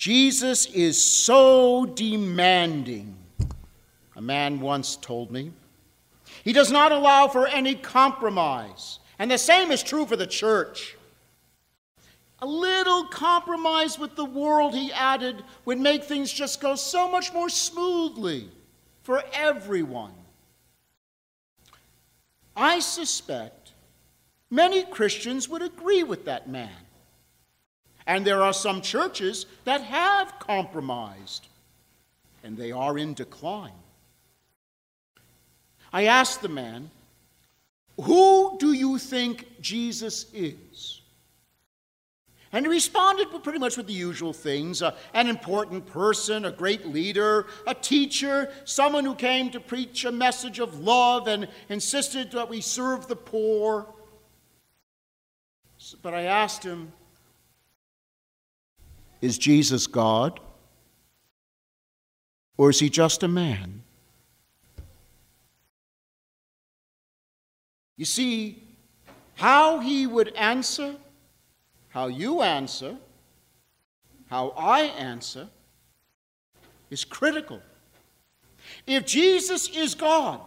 Jesus 0.00 0.64
is 0.64 1.02
so 1.04 1.84
demanding, 1.84 3.14
a 4.16 4.22
man 4.22 4.58
once 4.58 4.96
told 4.96 5.30
me. 5.30 5.52
He 6.42 6.54
does 6.54 6.72
not 6.72 6.90
allow 6.90 7.28
for 7.28 7.46
any 7.46 7.74
compromise. 7.74 8.98
And 9.18 9.30
the 9.30 9.36
same 9.36 9.70
is 9.70 9.82
true 9.82 10.06
for 10.06 10.16
the 10.16 10.26
church. 10.26 10.96
A 12.38 12.46
little 12.46 13.04
compromise 13.08 13.98
with 13.98 14.16
the 14.16 14.24
world, 14.24 14.74
he 14.74 14.90
added, 14.90 15.44
would 15.66 15.78
make 15.78 16.04
things 16.04 16.32
just 16.32 16.62
go 16.62 16.76
so 16.76 17.10
much 17.10 17.34
more 17.34 17.50
smoothly 17.50 18.48
for 19.02 19.22
everyone. 19.34 20.14
I 22.56 22.80
suspect 22.80 23.72
many 24.48 24.82
Christians 24.84 25.46
would 25.50 25.60
agree 25.60 26.04
with 26.04 26.24
that 26.24 26.48
man. 26.48 26.70
And 28.10 28.26
there 28.26 28.42
are 28.42 28.52
some 28.52 28.82
churches 28.82 29.46
that 29.62 29.82
have 29.82 30.40
compromised, 30.40 31.46
and 32.42 32.56
they 32.56 32.72
are 32.72 32.98
in 32.98 33.14
decline. 33.14 33.84
I 35.92 36.06
asked 36.06 36.42
the 36.42 36.48
man, 36.48 36.90
Who 38.00 38.56
do 38.58 38.72
you 38.72 38.98
think 38.98 39.60
Jesus 39.60 40.26
is? 40.34 41.02
And 42.50 42.66
he 42.66 42.68
responded 42.68 43.28
pretty 43.44 43.60
much 43.60 43.76
with 43.76 43.86
the 43.86 43.92
usual 43.92 44.32
things 44.32 44.82
uh, 44.82 44.96
an 45.14 45.28
important 45.28 45.86
person, 45.86 46.46
a 46.46 46.50
great 46.50 46.86
leader, 46.86 47.46
a 47.64 47.74
teacher, 47.76 48.50
someone 48.64 49.04
who 49.04 49.14
came 49.14 49.50
to 49.50 49.60
preach 49.60 50.04
a 50.04 50.10
message 50.10 50.58
of 50.58 50.80
love 50.80 51.28
and 51.28 51.46
insisted 51.68 52.32
that 52.32 52.48
we 52.48 52.60
serve 52.60 53.06
the 53.06 53.14
poor. 53.14 53.86
But 56.02 56.12
I 56.12 56.22
asked 56.22 56.64
him, 56.64 56.90
Is 59.20 59.38
Jesus 59.38 59.86
God? 59.86 60.40
Or 62.56 62.70
is 62.70 62.78
he 62.78 62.90
just 62.90 63.22
a 63.22 63.28
man? 63.28 63.82
You 67.96 68.04
see, 68.04 68.62
how 69.34 69.80
he 69.80 70.06
would 70.06 70.34
answer, 70.34 70.96
how 71.88 72.06
you 72.06 72.42
answer, 72.42 72.96
how 74.28 74.54
I 74.56 74.82
answer 74.82 75.48
is 76.90 77.04
critical. 77.04 77.60
If 78.86 79.06
Jesus 79.06 79.68
is 79.68 79.94
God, 79.94 80.40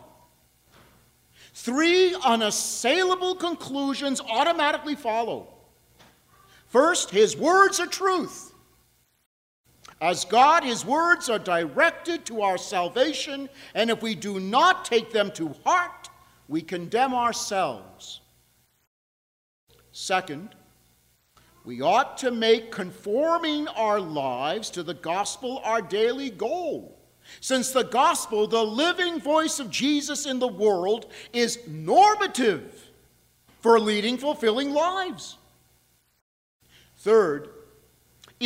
three 1.54 2.16
unassailable 2.24 3.36
conclusions 3.36 4.22
automatically 4.22 4.96
follow. 4.96 5.48
First, 6.68 7.10
his 7.12 7.36
words 7.36 7.80
are 7.80 7.88
truth. 7.88 8.53
As 10.04 10.26
God, 10.26 10.66
his 10.66 10.84
words 10.84 11.30
are 11.30 11.40
directed 11.40 12.26
to 12.26 12.42
our 12.42 12.58
salvation, 12.58 13.48
and 13.74 13.90
if 13.90 14.02
we 14.02 14.16
do 14.16 14.38
not 14.38 14.84
take 14.84 15.14
them 15.14 15.32
to 15.32 15.56
heart, 15.64 16.10
we 16.50 16.62
condemn 16.62 17.14
ourselves. 17.14 18.20
Second, 19.94 20.56
we 21.64 21.80
ought 21.80 22.18
to 22.18 22.32
make 22.32 22.70
conforming 22.70 23.70
our 23.70 24.02
lives 24.02 24.70
to 24.72 24.84
the 24.84 24.94
gospel 24.94 25.62
our 25.64 25.82
daily 25.82 26.30
goal. 26.30 27.00
Since 27.40 27.72
the 27.72 27.86
gospel, 27.86 28.46
the 28.46 28.62
living 28.62 29.22
voice 29.22 29.58
of 29.60 29.70
Jesus 29.70 30.26
in 30.26 30.40
the 30.40 30.50
world, 30.50 31.06
is 31.32 31.60
normative 31.66 32.90
for 33.62 33.80
leading 33.80 34.18
fulfilling 34.18 34.74
lives. 34.74 35.38
Third, 36.98 37.48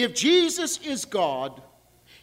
if 0.04 0.14
Jesus 0.14 0.80
is 0.80 1.06
God, 1.06 1.62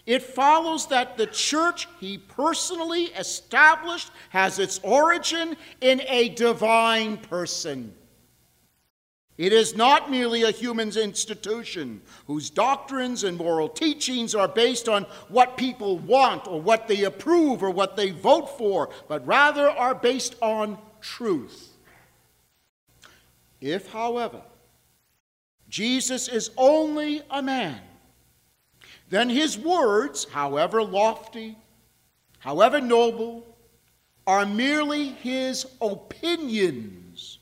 it 0.07 0.23
follows 0.23 0.89
that 0.89 1.17
the 1.17 1.27
church 1.27 1.89
he 1.99 2.19
personally 2.19 3.05
established 3.05 4.11
has 4.31 4.59
its 4.59 4.79
origin 4.83 5.57
in 5.81 6.03
a 6.09 6.29
divine 6.31 7.17
person. 7.17 7.95
It 9.37 9.53
is 9.53 9.75
not 9.75 10.11
merely 10.11 10.45
a 10.45 10.53
human 10.53 10.97
institution 10.97 12.03
whose 12.29 12.51
doctrines 12.51 13.25
and 13.25 13.37
moral 13.37 13.69
teachings 13.69 14.35
are 14.35 14.47
based 14.47 14.89
on 14.89 15.05
what 15.29 15.57
people 15.57 15.99
want 15.99 16.47
or 16.47 16.61
what 16.61 16.87
they 16.87 17.03
approve 17.03 17.65
or 17.65 17.71
what 17.71 17.97
they 17.97 18.11
vote 18.11 18.57
for, 18.57 18.91
but 19.09 19.27
rather 19.27 19.69
are 19.69 19.95
based 19.95 20.37
on 20.41 20.79
truth. 21.01 21.73
If, 23.61 23.91
however, 23.91 24.43
Jesus 25.75 26.29
is 26.29 26.53
only 26.57 27.21
a 27.29 27.43
man, 27.43 27.81
then 29.11 29.29
his 29.29 29.59
words, 29.59 30.23
however 30.31 30.81
lofty, 30.85 31.59
however 32.39 32.81
noble, 32.81 33.45
are 34.25 34.47
merely 34.47 35.09
his 35.09 35.67
opinions, 35.81 37.41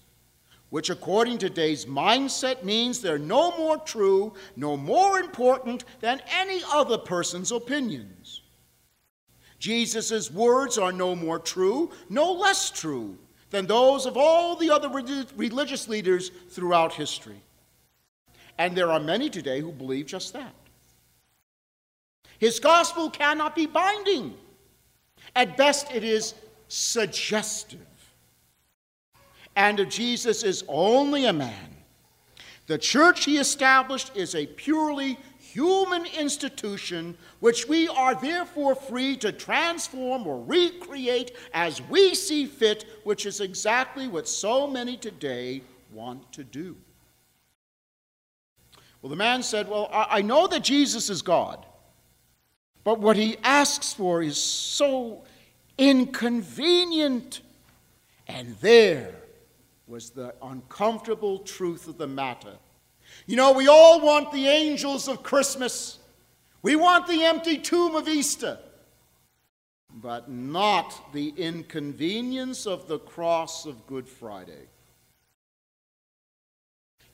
which, 0.71 0.89
according 0.89 1.37
to 1.37 1.51
today's 1.51 1.85
mindset, 1.85 2.65
means 2.65 3.03
they're 3.03 3.19
no 3.19 3.55
more 3.59 3.77
true, 3.77 4.33
no 4.57 4.79
more 4.79 5.19
important 5.19 5.85
than 6.01 6.23
any 6.31 6.63
other 6.73 6.97
person's 6.97 7.53
opinions. 7.53 8.41
Jesus' 9.59 10.31
words 10.31 10.79
are 10.79 10.91
no 10.91 11.15
more 11.15 11.39
true, 11.39 11.91
no 12.09 12.33
less 12.33 12.71
true 12.71 13.19
than 13.51 13.67
those 13.67 14.07
of 14.07 14.17
all 14.17 14.57
the 14.57 14.71
other 14.71 14.89
religious 14.89 15.87
leaders 15.87 16.31
throughout 16.49 16.95
history. 16.95 17.43
And 18.59 18.77
there 18.77 18.91
are 18.91 19.01
many 19.01 19.31
today 19.31 19.61
who 19.61 19.73
believe 19.73 20.07
just 20.07 20.33
that. 20.33 20.55
His 22.39 22.59
gospel 22.59 23.09
cannot 23.11 23.55
be 23.55 23.67
binding. 23.67 24.35
At 25.35 25.57
best, 25.57 25.93
it 25.93 26.05
is 26.05 26.35
suggestive. 26.69 27.81
And 29.55 29.81
if 29.81 29.89
Jesus 29.89 30.43
is 30.43 30.65
only 30.69 31.27
a 31.27 31.33
man, 31.33 31.77
the 32.67 32.79
church 32.79 33.25
he 33.25 33.39
established 33.39 34.17
is 34.17 34.35
a 34.35 34.47
purely 34.47 35.19
human 35.39 36.07
institution 36.07 37.17
which 37.41 37.69
we 37.69 37.87
are 37.89 38.15
therefore 38.15 38.75
free 38.75 39.17
to 39.19 39.31
transform 39.31 40.27
or 40.27 40.43
recreate 40.43 41.33
as 41.53 41.83
we 41.83 42.15
see 42.15 42.47
fit, 42.47 42.87
which 43.05 43.27
is 43.27 43.41
exactly 43.41 44.09
what 44.09 44.27
so 44.27 44.67
many 44.67 44.97
today 44.97 45.63
want 45.93 46.33
to 46.33 46.43
do. 46.43 46.77
Well, 49.03 49.11
the 49.11 49.17
man 49.17 49.43
said, 49.43 49.69
Well, 49.69 49.89
I 49.93 50.23
know 50.23 50.47
that 50.47 50.63
Jesus 50.63 51.11
is 51.11 51.23
God. 51.23 51.67
But 52.85 53.01
what 53.01 53.17
he 53.17 53.37
asks 53.43 53.93
for 53.93 54.23
is 54.23 54.37
so 54.37 55.25
inconvenient. 55.77 57.41
And 58.27 58.57
there 58.61 59.15
was 59.87 60.11
the 60.11 60.35
uncomfortable 60.43 61.41
truth 61.41 61.89
of 61.89 61.99
the 61.99 62.07
matter. 62.07 62.55
You 63.27 63.37
know, 63.37 63.53
we 63.53 63.69
all 63.69 64.01
want 64.01 64.33
the 64.33 64.47
angels 64.49 65.09
of 65.09 65.23
Christmas, 65.23 65.99
we 66.63 66.77
want 66.77 67.07
the 67.07 67.25
empty 67.25 67.59
tomb 67.59 67.95
of 67.95 68.09
Easter, 68.09 68.59
but 69.93 70.31
not 70.31 71.13
the 71.13 71.35
inconvenience 71.37 72.67
of 72.67 72.89
the 72.89 73.01
cross 73.01 73.67
of 73.67 73.87
Good 73.87 74.09
Friday. 74.09 74.69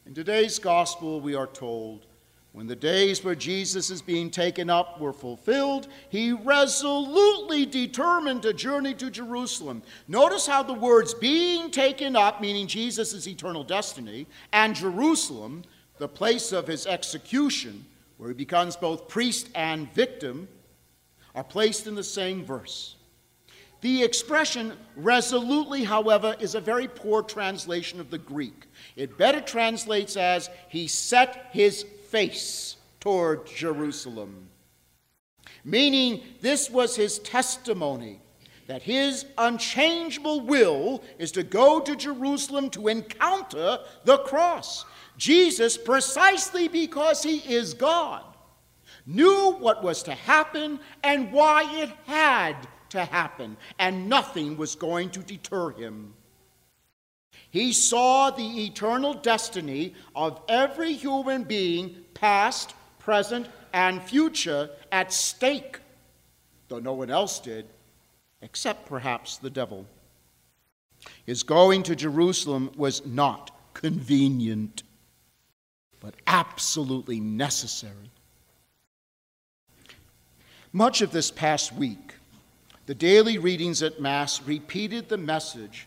In 0.09 0.15
today's 0.15 0.59
gospel, 0.59 1.21
we 1.21 1.35
are 1.35 1.47
told 1.47 2.07
when 2.53 2.67
the 2.67 2.75
days 2.75 3.23
where 3.23 3.35
Jesus 3.35 3.91
is 3.91 4.01
being 4.01 4.31
taken 4.31 4.71
up 4.71 4.99
were 4.99 5.13
fulfilled, 5.13 5.87
he 6.09 6.33
resolutely 6.33 7.67
determined 7.67 8.41
to 8.41 8.55
journey 8.55 8.95
to 8.95 9.11
Jerusalem. 9.11 9.83
Notice 10.09 10.47
how 10.47 10.63
the 10.63 10.73
words 10.73 11.13
being 11.13 11.71
taken 11.71 12.17
up, 12.17 12.41
meaning 12.41 12.67
Jesus' 12.67 13.29
eternal 13.29 13.65
destiny, 13.65 14.27
and 14.51 14.75
Jerusalem, 14.75 15.63
the 15.99 16.09
place 16.09 16.53
of 16.53 16.67
his 16.67 16.87
execution, 16.87 17.85
where 18.17 18.31
he 18.31 18.35
becomes 18.35 18.77
both 18.77 19.09
priest 19.09 19.51
and 19.55 19.93
victim, 19.93 20.49
are 21.35 21.45
placed 21.45 21.87
in 21.87 21.95
the 21.95 22.03
same 22.03 22.47
verse. 22.47 22.97
The 23.81 24.03
expression 24.03 24.73
resolutely, 24.97 25.85
however, 25.85 26.35
is 26.41 26.55
a 26.55 26.61
very 26.61 26.89
poor 26.89 27.23
translation 27.23 28.01
of 28.01 28.11
the 28.11 28.19
Greek. 28.19 28.67
It 28.97 29.17
better 29.17 29.41
translates 29.41 30.17
as 30.17 30.51
he 30.69 30.89
set 30.89 31.51
his 31.53 31.85
face 32.09 32.77
toward 32.99 33.47
Jerusalem. 33.47 34.49
Meaning, 35.65 36.23
this 36.41 36.71
was 36.71 36.97
his 36.97 37.19
testimony 37.21 38.21
that 38.67 38.83
his 38.83 39.25
unchangeable 39.39 40.41
will 40.41 41.03
is 41.19 41.33
to 41.33 41.43
go 41.43 41.81
to 41.81 41.97
Jerusalem 41.97 42.71
to 42.71 42.89
encounter 42.89 43.79
the 44.05 44.19
cross. 44.19 44.85
Jesus, 45.17 45.77
precisely 45.79 46.69
because 46.69 47.23
he 47.23 47.39
is 47.39 47.75
God, 47.75 48.25
knew 49.07 49.57
what 49.59 49.83
was 49.83 50.03
to 50.03 50.15
happen 50.15 50.81
and 51.03 51.33
why 51.33 51.83
it 51.83 51.91
had 52.07 52.57
to 52.91 53.05
happen, 53.05 53.57
and 53.79 54.09
nothing 54.09 54.57
was 54.57 54.75
going 54.75 55.11
to 55.11 55.21
deter 55.21 55.71
him. 55.71 56.15
He 57.51 57.73
saw 57.73 58.31
the 58.31 58.67
eternal 58.67 59.15
destiny 59.15 59.95
of 60.15 60.41
every 60.49 60.93
human 60.93 61.45
being, 61.45 62.05
past, 62.15 62.75
present, 62.99 63.49
and 63.73 64.03
future 64.03 64.71
at 64.93 65.13
stake, 65.13 65.79
though 66.69 66.79
no 66.79 66.93
one 66.93 67.11
else 67.11 67.41
did, 67.41 67.67
except 68.43 68.87
perhaps 68.87 69.39
the 69.39 69.51
devil. 69.51 69.87
His 71.25 71.43
going 71.43 71.83
to 71.85 71.97
Jerusalem 71.97 72.71
was 72.77 73.07
not 73.07 73.51
convenient, 73.75 74.83
but 76.01 76.15
absolutely 76.27 77.21
necessary. 77.21 78.11
Much 80.73 81.01
of 81.01 81.13
this 81.13 81.31
past 81.31 81.73
week, 81.73 82.15
the 82.89 82.95
daily 82.95 83.37
readings 83.37 83.83
at 83.83 84.01
Mass 84.01 84.41
repeated 84.45 85.11
the 85.11 85.19
message 85.19 85.87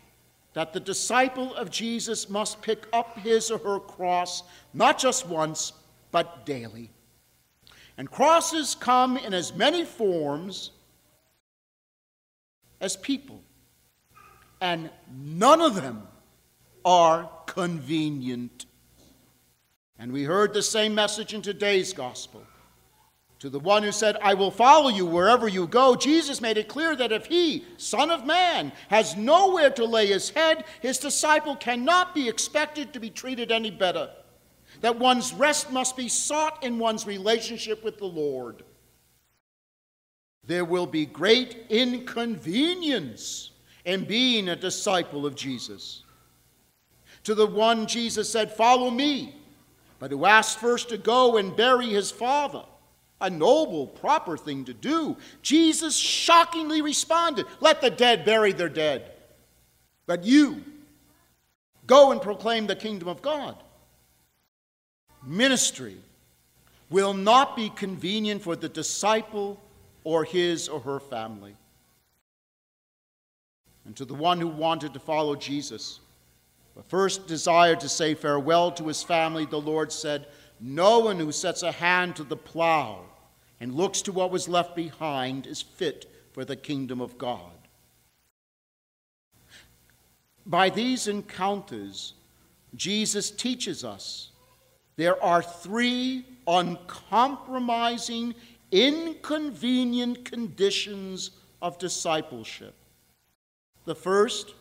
that 0.52 0.72
the 0.72 0.78
disciple 0.78 1.52
of 1.56 1.68
Jesus 1.68 2.30
must 2.30 2.62
pick 2.62 2.86
up 2.92 3.18
his 3.18 3.50
or 3.50 3.58
her 3.58 3.80
cross 3.80 4.44
not 4.72 5.00
just 5.00 5.26
once, 5.26 5.72
but 6.12 6.46
daily. 6.46 6.90
And 7.98 8.08
crosses 8.08 8.76
come 8.76 9.16
in 9.16 9.34
as 9.34 9.52
many 9.52 9.84
forms 9.84 10.70
as 12.80 12.96
people, 12.96 13.42
and 14.60 14.88
none 15.12 15.60
of 15.60 15.74
them 15.74 16.06
are 16.84 17.28
convenient. 17.46 18.66
And 19.98 20.12
we 20.12 20.22
heard 20.22 20.54
the 20.54 20.62
same 20.62 20.94
message 20.94 21.34
in 21.34 21.42
today's 21.42 21.92
gospel. 21.92 22.46
To 23.42 23.50
the 23.50 23.58
one 23.58 23.82
who 23.82 23.90
said, 23.90 24.16
I 24.22 24.34
will 24.34 24.52
follow 24.52 24.88
you 24.88 25.04
wherever 25.04 25.48
you 25.48 25.66
go, 25.66 25.96
Jesus 25.96 26.40
made 26.40 26.58
it 26.58 26.68
clear 26.68 26.94
that 26.94 27.10
if 27.10 27.26
he, 27.26 27.64
Son 27.76 28.08
of 28.08 28.24
Man, 28.24 28.70
has 28.86 29.16
nowhere 29.16 29.70
to 29.70 29.84
lay 29.84 30.06
his 30.06 30.30
head, 30.30 30.62
his 30.80 30.98
disciple 30.98 31.56
cannot 31.56 32.14
be 32.14 32.28
expected 32.28 32.92
to 32.92 33.00
be 33.00 33.10
treated 33.10 33.50
any 33.50 33.72
better. 33.72 34.10
That 34.80 35.00
one's 35.00 35.34
rest 35.34 35.72
must 35.72 35.96
be 35.96 36.08
sought 36.08 36.62
in 36.62 36.78
one's 36.78 37.04
relationship 37.04 37.82
with 37.82 37.98
the 37.98 38.04
Lord. 38.04 38.62
There 40.46 40.64
will 40.64 40.86
be 40.86 41.04
great 41.04 41.66
inconvenience 41.68 43.50
in 43.84 44.04
being 44.04 44.50
a 44.50 44.54
disciple 44.54 45.26
of 45.26 45.34
Jesus. 45.34 46.04
To 47.24 47.34
the 47.34 47.48
one 47.48 47.88
Jesus 47.88 48.30
said, 48.30 48.52
Follow 48.52 48.88
me, 48.88 49.34
but 49.98 50.12
who 50.12 50.26
asked 50.26 50.60
first 50.60 50.90
to 50.90 50.96
go 50.96 51.38
and 51.38 51.56
bury 51.56 51.88
his 51.88 52.12
father 52.12 52.62
a 53.22 53.30
noble, 53.30 53.86
proper 53.86 54.36
thing 54.36 54.66
to 54.66 54.74
do. 54.74 55.16
Jesus 55.40 55.96
shockingly 55.96 56.82
responded, 56.82 57.46
Let 57.60 57.80
the 57.80 57.88
dead 57.90 58.24
bury 58.24 58.52
their 58.52 58.68
dead. 58.68 59.10
But 60.06 60.24
you, 60.24 60.62
go 61.86 62.10
and 62.10 62.20
proclaim 62.20 62.66
the 62.66 62.76
kingdom 62.76 63.08
of 63.08 63.22
God. 63.22 63.56
Ministry 65.24 65.96
will 66.90 67.14
not 67.14 67.56
be 67.56 67.70
convenient 67.70 68.42
for 68.42 68.56
the 68.56 68.68
disciple 68.68 69.60
or 70.04 70.24
his 70.24 70.68
or 70.68 70.80
her 70.80 70.98
family. 70.98 71.54
And 73.84 73.96
to 73.96 74.04
the 74.04 74.14
one 74.14 74.40
who 74.40 74.48
wanted 74.48 74.92
to 74.94 75.00
follow 75.00 75.36
Jesus, 75.36 76.00
but 76.74 76.84
first 76.84 77.26
desired 77.26 77.80
to 77.80 77.88
say 77.88 78.14
farewell 78.14 78.72
to 78.72 78.88
his 78.88 79.02
family, 79.02 79.46
the 79.46 79.60
Lord 79.60 79.92
said, 79.92 80.26
No 80.60 81.00
one 81.00 81.18
who 81.18 81.30
sets 81.30 81.62
a 81.62 81.72
hand 81.72 82.16
to 82.16 82.24
the 82.24 82.36
plow 82.36 83.04
and 83.62 83.76
looks 83.76 84.02
to 84.02 84.10
what 84.10 84.32
was 84.32 84.48
left 84.48 84.74
behind 84.74 85.46
is 85.46 85.62
fit 85.62 86.10
for 86.32 86.44
the 86.44 86.56
kingdom 86.56 87.00
of 87.00 87.16
God. 87.16 87.52
By 90.44 90.68
these 90.68 91.06
encounters, 91.06 92.14
Jesus 92.74 93.30
teaches 93.30 93.84
us 93.84 94.30
there 94.96 95.22
are 95.22 95.40
three 95.40 96.26
uncompromising, 96.48 98.34
inconvenient 98.72 100.24
conditions 100.24 101.30
of 101.62 101.78
discipleship. 101.78 102.74
The 103.84 103.94
first, 103.94 104.54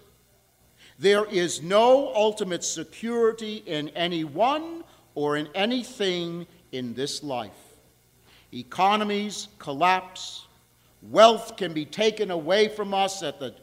there 1.00 1.26
is 1.26 1.64
no 1.64 2.14
ultimate 2.14 2.64
security 2.64 3.64
in 3.66 3.90
anyone 3.90 4.84
or 5.16 5.38
in 5.38 5.48
anything 5.56 6.46
in 6.72 6.94
this 6.94 7.24
life. 7.24 7.71
Economies 8.54 9.48
collapse. 9.60 10.48
Wealth 11.02 11.58
can 11.58 11.74
be 11.74 11.86
taken 11.86 12.32
away 12.32 12.68
from 12.68 12.94
us 12.94 13.24
at 13.24 13.40
the, 13.40 13.56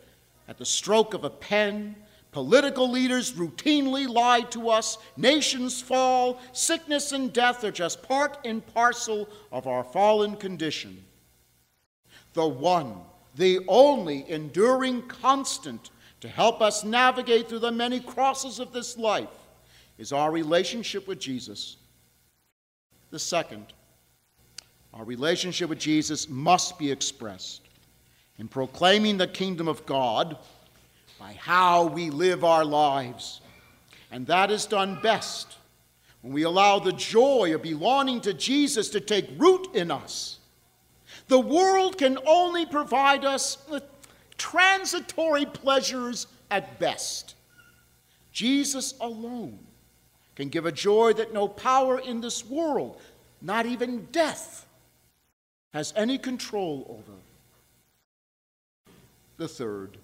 at 0.49 0.59
the 0.59 0.65
stroke 0.65 1.15
of 1.15 1.25
a 1.25 1.31
pen. 1.31 1.95
Political 2.33 2.91
leaders 2.91 3.33
routinely 3.33 4.09
lie 4.09 4.43
to 4.51 4.71
us. 4.71 4.99
Nations 5.17 5.81
fall. 5.81 6.41
Sickness 6.53 7.13
and 7.13 7.33
death 7.33 7.65
are 7.65 7.71
just 7.71 8.03
part 8.03 8.39
and 8.45 8.67
parcel 8.75 9.29
of 9.53 9.67
our 9.67 9.85
fallen 9.85 10.37
condition. 10.37 11.05
The 12.35 12.47
one, 12.47 12.95
the 13.37 13.61
only 13.69 14.29
enduring 14.29 15.03
constant 15.03 15.91
to 16.21 16.29
help 16.29 16.61
us 16.61 16.85
navigate 16.85 17.49
through 17.49 17.61
the 17.61 17.73
many 17.73 18.01
crosses 18.01 18.59
of 18.59 18.73
this 18.73 18.99
life 18.99 19.29
is 19.99 20.13
our 20.13 20.31
relationship 20.31 21.07
with 21.07 21.19
Jesus. 21.19 21.77
The 23.11 23.19
second, 23.19 23.73
our 24.99 25.05
relationship 25.05 25.69
with 25.69 25.79
Jesus 25.79 26.29
must 26.29 26.77
be 26.77 26.91
expressed 26.91 27.63
in 28.37 28.49
proclaiming 28.49 29.17
the 29.17 29.29
kingdom 29.29 29.69
of 29.69 29.87
God 29.87 30.37
by 31.21 31.35
how 31.35 31.87
we 31.87 32.11
live 32.11 32.43
our 32.43 32.65
lives. 32.65 33.41
And 34.11 34.27
that 34.27 34.51
is 34.51 34.67
done 34.67 34.99
best 35.01 35.57
when 36.23 36.33
we 36.33 36.43
allow 36.43 36.81
the 36.81 36.93
joy 36.93 37.55
of 37.55 37.63
belonging 37.63 38.21
to 38.23 38.35
Jesus 38.35 38.89
to 38.91 39.01
take 39.01 39.31
root 39.39 39.69
in 39.73 39.93
us. 39.93 40.41
The 41.29 41.39
world 41.39 41.97
can 41.97 42.19
only 42.27 42.67
provide 42.67 43.25
us 43.25 43.59
with 43.71 43.85
transitory 44.37 45.47
pleasures 45.47 46.27
at 46.51 46.81
best. 46.81 47.37
Jesus 48.33 48.95
alone 49.01 49.61
can 50.35 50.49
give 50.49 50.67
a 50.67 50.73
joy 50.73 51.13
that 51.13 51.33
no 51.33 51.47
power 51.47 52.01
in 52.01 52.21
this 52.21 52.45
world, 52.45 53.01
not 53.41 53.65
even 53.65 54.07
death, 54.11 54.65
has 55.73 55.93
any 55.97 56.19
control 56.19 56.87
over. 56.89 57.19
The 59.37 59.49
third, 59.49 59.99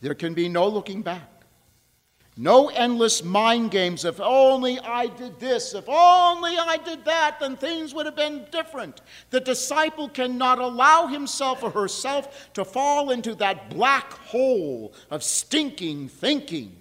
there 0.00 0.14
can 0.14 0.34
be 0.34 0.48
no 0.48 0.68
looking 0.68 1.02
back. 1.02 1.28
No 2.36 2.68
endless 2.68 3.22
mind 3.22 3.70
games. 3.70 4.06
If 4.06 4.18
only 4.18 4.80
I 4.80 5.06
did 5.06 5.38
this, 5.38 5.74
if 5.74 5.86
only 5.86 6.56
I 6.56 6.78
did 6.78 7.04
that, 7.04 7.38
then 7.38 7.56
things 7.56 7.92
would 7.92 8.06
have 8.06 8.16
been 8.16 8.46
different. 8.50 9.02
The 9.30 9.40
disciple 9.40 10.08
cannot 10.08 10.58
allow 10.58 11.06
himself 11.06 11.62
or 11.62 11.70
herself 11.70 12.52
to 12.54 12.64
fall 12.64 13.10
into 13.10 13.34
that 13.36 13.68
black 13.68 14.12
hole 14.12 14.94
of 15.10 15.22
stinking 15.22 16.08
thinking. 16.08 16.74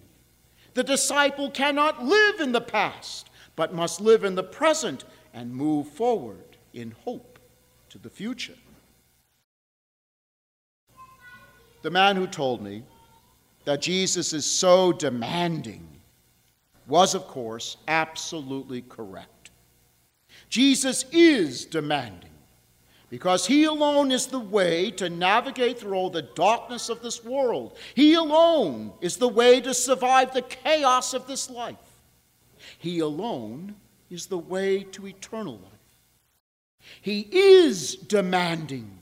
The 0.73 0.83
disciple 0.83 1.51
cannot 1.51 2.01
live 2.01 2.39
in 2.39 2.53
the 2.53 2.61
past, 2.61 3.29
but 3.57 3.73
must 3.73 3.99
live 3.99 4.23
in 4.23 4.35
the 4.35 4.43
present 4.43 5.03
and 5.33 5.53
move 5.53 5.89
forward 5.89 6.57
in 6.73 6.91
hope 7.03 7.30
to 7.91 7.97
the 7.97 8.09
future. 8.09 8.55
The 11.81 11.91
man 11.91 12.15
who 12.15 12.25
told 12.25 12.61
me 12.61 12.83
that 13.65 13.81
Jesus 13.81 14.33
is 14.33 14.45
so 14.45 14.93
demanding 14.93 15.87
was, 16.87 17.15
of 17.15 17.27
course, 17.27 17.77
absolutely 17.87 18.81
correct. 18.83 19.51
Jesus 20.47 21.05
is 21.11 21.65
demanding 21.65 22.29
because 23.09 23.45
he 23.45 23.65
alone 23.65 24.11
is 24.11 24.27
the 24.27 24.39
way 24.39 24.89
to 24.91 25.09
navigate 25.09 25.79
through 25.79 25.95
all 25.95 26.09
the 26.09 26.21
darkness 26.21 26.87
of 26.87 27.01
this 27.01 27.23
world. 27.23 27.77
He 27.93 28.13
alone 28.13 28.93
is 29.01 29.17
the 29.17 29.27
way 29.27 29.59
to 29.61 29.73
survive 29.73 30.33
the 30.33 30.43
chaos 30.43 31.13
of 31.13 31.27
this 31.27 31.49
life. 31.49 31.75
He 32.77 32.99
alone 32.99 33.75
is 34.09 34.27
the 34.27 34.37
way 34.37 34.83
to 34.83 35.07
eternal 35.07 35.55
life. 35.55 35.80
He 37.01 37.27
is 37.31 37.95
demanding 37.95 38.99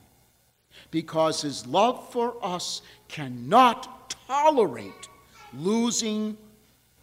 because 0.91 1.41
his 1.41 1.65
love 1.67 2.12
for 2.12 2.36
us 2.43 2.81
cannot 3.07 4.09
tolerate 4.27 5.09
losing 5.53 6.38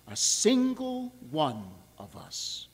a 0.08 0.16
single 0.16 1.12
one 1.30 1.64
of 1.98 2.16
us. 2.16 2.68